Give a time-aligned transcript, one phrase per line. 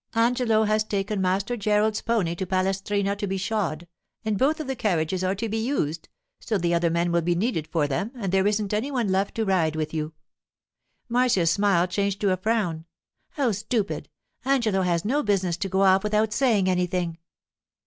[0.15, 3.87] 'Angelo has taken Master Gerald's pony to Palestrina to be shod
[4.25, 7.35] and both of the carriages are to be used, so the other men will be
[7.35, 10.13] needed for them, and there isn't any one left to ride with you.'
[11.07, 12.85] Marcia's smile changed to a frown.
[13.33, 14.09] 'How stupid!
[14.43, 17.19] Angelo has no business to go off without saying anything.